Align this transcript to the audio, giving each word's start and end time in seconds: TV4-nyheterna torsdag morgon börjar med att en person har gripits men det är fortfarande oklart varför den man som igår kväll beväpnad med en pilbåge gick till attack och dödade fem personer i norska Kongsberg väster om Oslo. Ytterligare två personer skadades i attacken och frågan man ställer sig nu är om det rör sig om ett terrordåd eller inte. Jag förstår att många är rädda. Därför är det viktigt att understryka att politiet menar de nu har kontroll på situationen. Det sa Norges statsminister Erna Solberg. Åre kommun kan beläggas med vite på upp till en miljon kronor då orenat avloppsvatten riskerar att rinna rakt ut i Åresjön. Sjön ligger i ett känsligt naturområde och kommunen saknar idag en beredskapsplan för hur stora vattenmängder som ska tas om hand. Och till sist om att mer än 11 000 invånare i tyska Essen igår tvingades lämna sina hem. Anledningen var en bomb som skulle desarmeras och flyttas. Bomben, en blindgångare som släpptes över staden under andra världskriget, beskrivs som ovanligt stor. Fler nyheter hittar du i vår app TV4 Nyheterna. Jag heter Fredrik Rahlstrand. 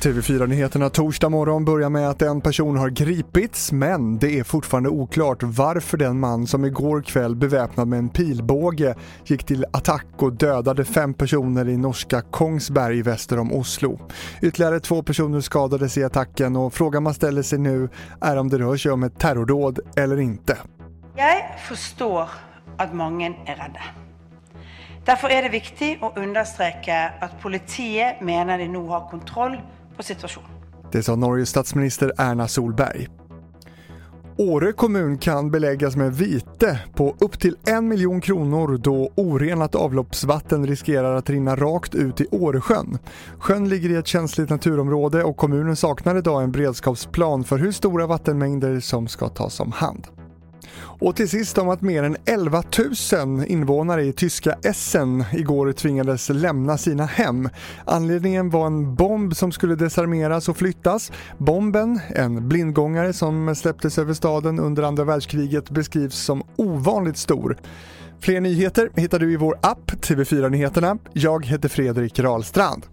TV4-nyheterna 0.00 0.90
torsdag 0.90 1.28
morgon 1.28 1.64
börjar 1.64 1.90
med 1.90 2.08
att 2.08 2.22
en 2.22 2.40
person 2.40 2.76
har 2.76 2.88
gripits 2.88 3.72
men 3.72 4.18
det 4.18 4.38
är 4.38 4.44
fortfarande 4.44 4.88
oklart 4.88 5.42
varför 5.42 5.96
den 5.96 6.20
man 6.20 6.46
som 6.46 6.64
igår 6.64 7.02
kväll 7.02 7.36
beväpnad 7.36 7.88
med 7.88 7.98
en 7.98 8.08
pilbåge 8.08 8.94
gick 9.24 9.44
till 9.44 9.64
attack 9.72 10.06
och 10.16 10.32
dödade 10.32 10.84
fem 10.84 11.14
personer 11.14 11.68
i 11.68 11.76
norska 11.76 12.20
Kongsberg 12.20 13.02
väster 13.02 13.38
om 13.38 13.52
Oslo. 13.52 13.98
Ytterligare 14.42 14.80
två 14.80 15.02
personer 15.02 15.40
skadades 15.40 15.98
i 15.98 16.04
attacken 16.04 16.56
och 16.56 16.74
frågan 16.74 17.02
man 17.02 17.14
ställer 17.14 17.42
sig 17.42 17.58
nu 17.58 17.88
är 18.20 18.36
om 18.36 18.48
det 18.48 18.58
rör 18.58 18.76
sig 18.76 18.92
om 18.92 19.02
ett 19.02 19.18
terrordåd 19.18 19.80
eller 19.96 20.20
inte. 20.20 20.56
Jag 21.16 21.60
förstår 21.68 22.28
att 22.76 22.94
många 22.94 23.26
är 23.26 23.56
rädda. 23.56 24.07
Därför 25.08 25.28
är 25.28 25.42
det 25.42 25.48
viktigt 25.48 26.02
att 26.02 26.18
understryka 26.18 27.12
att 27.20 27.42
politiet 27.42 28.20
menar 28.20 28.58
de 28.58 28.68
nu 28.68 28.78
har 28.78 29.10
kontroll 29.10 29.60
på 29.96 30.02
situationen. 30.02 30.50
Det 30.92 31.02
sa 31.02 31.16
Norges 31.16 31.48
statsminister 31.48 32.12
Erna 32.18 32.48
Solberg. 32.48 33.08
Åre 34.36 34.72
kommun 34.72 35.18
kan 35.18 35.50
beläggas 35.50 35.96
med 35.96 36.16
vite 36.16 36.80
på 36.94 37.16
upp 37.18 37.40
till 37.40 37.56
en 37.66 37.88
miljon 37.88 38.20
kronor 38.20 38.78
då 38.78 39.12
orenat 39.14 39.74
avloppsvatten 39.74 40.66
riskerar 40.66 41.14
att 41.14 41.30
rinna 41.30 41.56
rakt 41.56 41.94
ut 41.94 42.20
i 42.20 42.26
Åresjön. 42.30 42.98
Sjön 43.38 43.68
ligger 43.68 43.90
i 43.90 43.96
ett 43.96 44.06
känsligt 44.06 44.50
naturområde 44.50 45.24
och 45.24 45.36
kommunen 45.36 45.76
saknar 45.76 46.16
idag 46.16 46.42
en 46.42 46.52
beredskapsplan 46.52 47.44
för 47.44 47.58
hur 47.58 47.72
stora 47.72 48.06
vattenmängder 48.06 48.80
som 48.80 49.08
ska 49.08 49.28
tas 49.28 49.60
om 49.60 49.72
hand. 49.72 50.06
Och 51.00 51.16
till 51.16 51.28
sist 51.28 51.58
om 51.58 51.68
att 51.68 51.82
mer 51.82 52.02
än 52.02 52.16
11 52.24 52.62
000 53.12 53.44
invånare 53.46 54.04
i 54.04 54.12
tyska 54.12 54.56
Essen 54.62 55.24
igår 55.32 55.72
tvingades 55.72 56.28
lämna 56.28 56.78
sina 56.78 57.06
hem. 57.06 57.48
Anledningen 57.84 58.50
var 58.50 58.66
en 58.66 58.94
bomb 58.94 59.36
som 59.36 59.52
skulle 59.52 59.74
desarmeras 59.74 60.48
och 60.48 60.56
flyttas. 60.56 61.12
Bomben, 61.38 62.00
en 62.08 62.48
blindgångare 62.48 63.12
som 63.12 63.54
släpptes 63.54 63.98
över 63.98 64.14
staden 64.14 64.58
under 64.58 64.82
andra 64.82 65.04
världskriget, 65.04 65.70
beskrivs 65.70 66.16
som 66.16 66.42
ovanligt 66.56 67.16
stor. 67.16 67.56
Fler 68.20 68.40
nyheter 68.40 68.90
hittar 68.96 69.18
du 69.18 69.32
i 69.32 69.36
vår 69.36 69.58
app 69.62 69.90
TV4 69.90 70.48
Nyheterna. 70.50 70.98
Jag 71.12 71.46
heter 71.46 71.68
Fredrik 71.68 72.18
Rahlstrand. 72.18 72.86